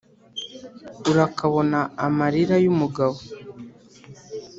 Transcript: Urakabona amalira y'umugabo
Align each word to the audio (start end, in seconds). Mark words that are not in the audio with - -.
Urakabona 1.09 1.79
amalira 2.05 2.55
y'umugabo 2.63 3.19